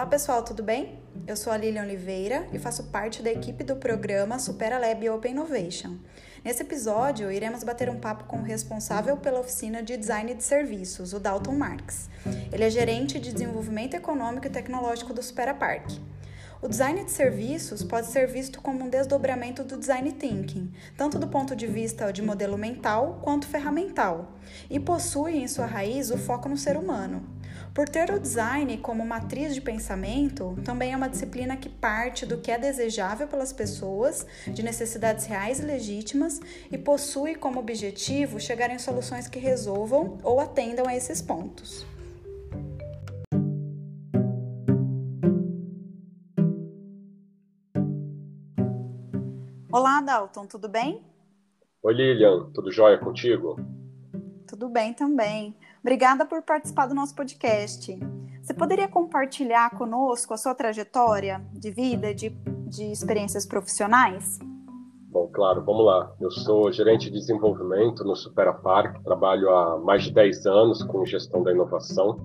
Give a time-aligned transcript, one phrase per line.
[0.00, 0.98] Olá pessoal, tudo bem?
[1.26, 5.32] Eu sou a Lilian Oliveira e faço parte da equipe do programa Supera Lab Open
[5.32, 5.98] Innovation.
[6.42, 11.12] Nesse episódio, iremos bater um papo com o responsável pela oficina de design de serviços,
[11.12, 12.08] o Dalton Marques.
[12.50, 15.90] Ele é gerente de desenvolvimento econômico e tecnológico do Supera Park.
[16.62, 21.28] O design de serviços pode ser visto como um desdobramento do design thinking, tanto do
[21.28, 24.32] ponto de vista de modelo mental quanto ferramental,
[24.70, 27.39] e possui em sua raiz o foco no ser humano.
[27.72, 32.38] Por ter o design como matriz de pensamento, também é uma disciplina que parte do
[32.38, 38.70] que é desejável pelas pessoas, de necessidades reais e legítimas, e possui como objetivo chegar
[38.70, 41.86] em soluções que resolvam ou atendam a esses pontos.
[49.72, 51.00] Olá, Dalton, tudo bem?
[51.84, 53.56] Oi, Lilian, tudo jóia contigo?
[54.48, 55.54] Tudo bem também.
[55.80, 57.98] Obrigada por participar do nosso podcast.
[58.42, 62.28] Você poderia compartilhar conosco a sua trajetória de vida, de,
[62.68, 64.38] de experiências profissionais?
[65.08, 66.12] Bom, claro, vamos lá.
[66.20, 71.04] Eu sou gerente de desenvolvimento no Supera Park, trabalho há mais de 10 anos com
[71.04, 72.18] gestão da inovação,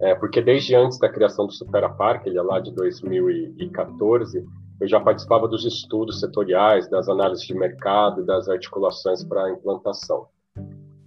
[0.00, 4.44] é, porque desde antes da criação do Supera Park, ele é lá de 2014,
[4.80, 9.50] eu já participava dos estudos setoriais, das análises de mercado e das articulações para a
[9.50, 10.26] implantação.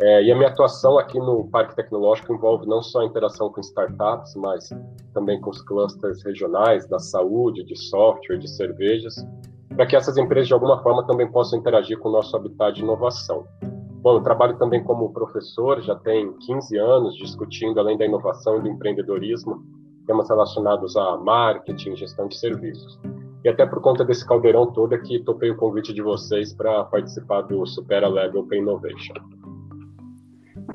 [0.00, 3.60] É, e a minha atuação aqui no Parque Tecnológico envolve não só a interação com
[3.60, 4.68] startups, mas
[5.12, 9.14] também com os clusters regionais da saúde, de software, de cervejas,
[9.68, 12.82] para que essas empresas de alguma forma também possam interagir com o nosso habitat de
[12.82, 13.46] inovação.
[14.02, 18.62] Bom, eu trabalho também como professor, já tem 15 anos discutindo, além da inovação e
[18.62, 19.62] do empreendedorismo,
[20.06, 22.98] temas relacionados a marketing, gestão de serviços.
[23.44, 26.84] E até por conta desse caldeirão todo é que topei o convite de vocês para
[26.84, 29.14] participar do Supera Level Open Innovation.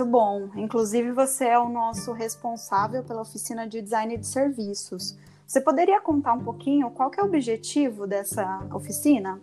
[0.00, 0.48] Muito bom.
[0.56, 5.14] Inclusive, você é o nosso responsável pela oficina de design de serviços.
[5.46, 9.38] Você poderia contar um pouquinho qual é o objetivo dessa oficina?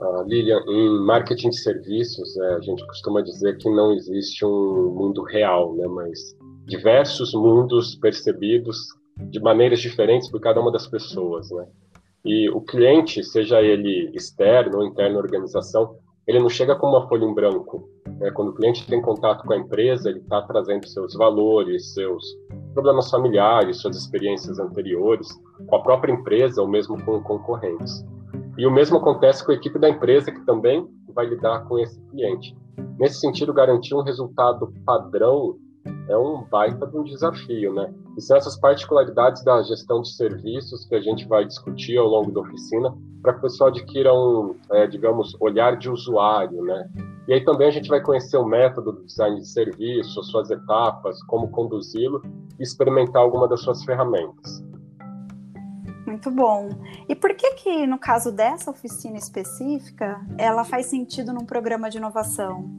[0.00, 4.90] Uh, Lilian, em marketing de serviços, é, a gente costuma dizer que não existe um
[4.90, 6.36] mundo real, né, mas
[6.66, 8.78] diversos mundos percebidos
[9.16, 11.68] de maneiras diferentes por cada uma das pessoas, né?
[12.24, 15.96] E o cliente, seja ele externo ou interno à organização,
[16.26, 17.88] ele não chega com uma folha em branco.
[18.18, 18.30] Né?
[18.32, 22.24] Quando o cliente tem contato com a empresa, ele está trazendo seus valores, seus
[22.74, 25.28] problemas familiares, suas experiências anteriores,
[25.66, 28.04] com a própria empresa ou mesmo com concorrentes.
[28.58, 32.00] E o mesmo acontece com a equipe da empresa, que também vai lidar com esse
[32.10, 32.56] cliente.
[32.98, 35.56] Nesse sentido, garantir um resultado padrão
[36.08, 37.92] é um baita de um desafio, né?
[38.16, 42.32] E são essas particularidades da gestão de serviços que a gente vai discutir ao longo
[42.32, 46.88] da oficina para que o pessoal adquira um, é, digamos, olhar de usuário, né?
[47.28, 51.20] E aí também a gente vai conhecer o método do design de serviço, suas etapas,
[51.24, 52.22] como conduzi-lo
[52.58, 54.64] e experimentar alguma das suas ferramentas.
[56.06, 56.68] Muito bom.
[57.08, 61.98] E por que que, no caso dessa oficina específica, ela faz sentido num programa de
[61.98, 62.70] inovação?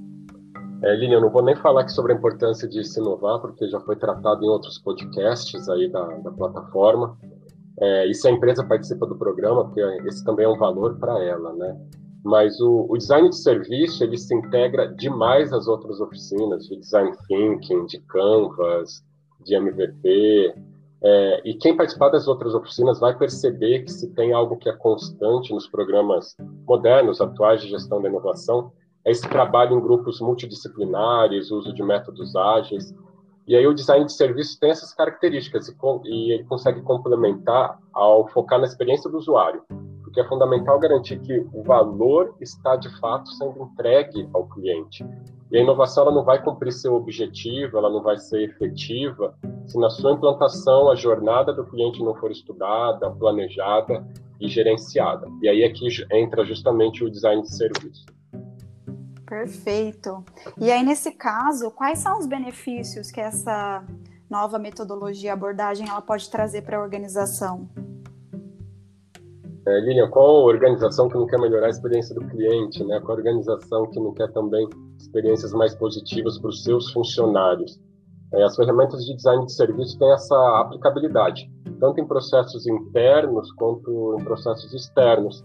[0.81, 3.67] É, Lilian, eu não vou nem falar aqui sobre a importância de se inovar, porque
[3.67, 7.17] já foi tratado em outros podcasts aí da, da plataforma.
[7.79, 11.23] É, e se a empresa participa do programa, porque esse também é um valor para
[11.23, 11.77] ela, né?
[12.23, 17.11] Mas o, o, design de serviço, ele se integra demais às outras oficinas de design
[17.27, 19.03] thinking, de Canvas,
[19.45, 20.55] de MVP.
[21.03, 24.73] É, e quem participar das outras oficinas vai perceber que se tem algo que é
[24.73, 26.35] constante nos programas
[26.67, 28.71] modernos, atuais de gestão da inovação,
[29.05, 32.93] é esse trabalho em grupos multidisciplinares, uso de métodos ágeis.
[33.47, 38.27] E aí o design de serviço tem essas características e, e ele consegue complementar ao
[38.27, 39.63] focar na experiência do usuário,
[40.03, 45.05] porque é fundamental garantir que o valor está de fato sendo entregue ao cliente.
[45.49, 49.33] E a inovação ela não vai cumprir seu objetivo, ela não vai ser efetiva
[49.65, 54.05] se na sua implantação a jornada do cliente não for estudada, planejada
[54.41, 55.25] e gerenciada.
[55.41, 58.16] E aí é que entra justamente o design de serviço.
[59.27, 60.23] Perfeito.
[60.57, 63.83] E aí, nesse caso, quais são os benefícios que essa
[64.29, 67.67] nova metodologia, abordagem, ela pode trazer para a organização?
[69.67, 73.01] É, Lilian, qual organização que não quer melhorar a experiência do cliente, né?
[73.01, 74.65] Qual organização que não quer também
[74.97, 77.77] experiências mais positivas para os seus funcionários?
[78.33, 81.51] É, as ferramentas de design de serviço têm essa aplicabilidade,
[81.81, 85.43] tanto em processos internos quanto em processos externos.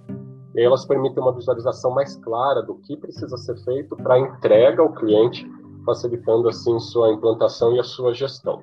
[0.54, 4.93] E elas permitem uma visualização mais clara do que precisa ser feito para entrega ao
[4.93, 5.50] cliente,
[5.84, 8.62] facilitando assim sua implantação e a sua gestão.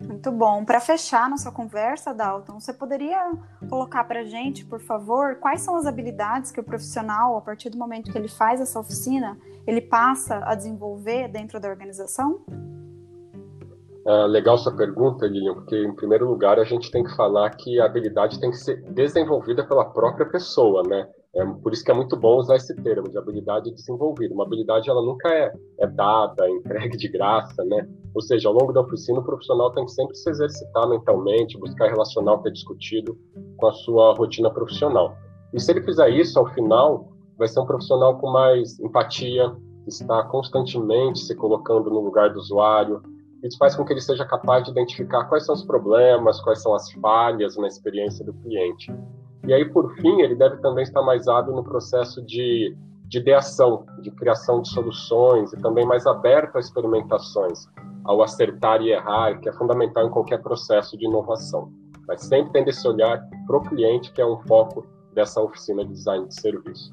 [0.00, 0.64] Muito bom.
[0.64, 3.32] Para fechar nossa conversa, Dalton, você poderia
[3.68, 7.70] colocar para a gente, por favor, quais são as habilidades que o profissional, a partir
[7.70, 12.44] do momento que ele faz essa oficina, ele passa a desenvolver dentro da organização?
[14.06, 17.80] Uh, legal sua pergunta, Lilian, porque, em primeiro lugar, a gente tem que falar que
[17.80, 21.08] a habilidade tem que ser desenvolvida pela própria pessoa, né?
[21.34, 24.32] É, por isso que é muito bom usar esse termo de habilidade desenvolvida.
[24.32, 27.86] Uma habilidade, ela nunca é, é dada, entregue de graça, né?
[28.14, 31.88] Ou seja, ao longo da oficina, o profissional tem que sempre se exercitar mentalmente, buscar
[31.90, 33.18] relacionar o que é discutido
[33.56, 35.16] com a sua rotina profissional.
[35.52, 39.52] E se ele fizer isso, ao final, vai ser um profissional com mais empatia,
[39.86, 43.02] está constantemente se colocando no lugar do usuário,
[43.46, 46.74] isso faz com que ele seja capaz de identificar quais são os problemas, quais são
[46.74, 48.92] as falhas na experiência do cliente.
[49.46, 53.86] E aí, por fim, ele deve também estar mais hábil no processo de, de ideação,
[54.00, 57.66] de criação de soluções e também mais aberto a experimentações,
[58.04, 61.70] ao acertar e errar, que é fundamental em qualquer processo de inovação.
[62.08, 65.92] Mas sempre tendo esse olhar para o cliente, que é um foco dessa oficina de
[65.92, 66.90] design de serviço.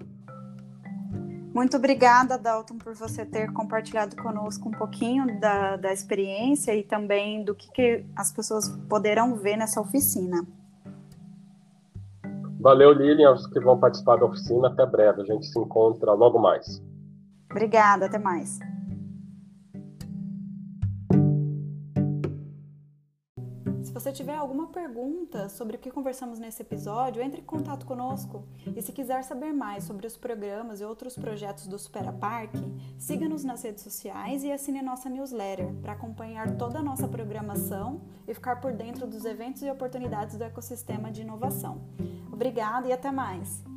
[1.53, 7.43] Muito obrigada, Dalton, por você ter compartilhado conosco um pouquinho da, da experiência e também
[7.43, 10.43] do que, que as pessoas poderão ver nessa oficina.
[12.59, 14.69] Valeu, Lilian, os que vão participar da oficina.
[14.69, 16.81] Até breve, a gente se encontra logo mais.
[17.51, 18.57] Obrigada, até mais.
[23.83, 28.43] Se você tiver alguma pergunta sobre o que conversamos nesse episódio, entre em contato conosco.
[28.75, 32.63] E se quiser saber mais sobre os programas e outros projetos do Supera Parque,
[32.97, 38.33] siga-nos nas redes sociais e assine nossa newsletter para acompanhar toda a nossa programação e
[38.33, 41.81] ficar por dentro dos eventos e oportunidades do ecossistema de inovação.
[42.31, 43.72] Obrigada e até mais!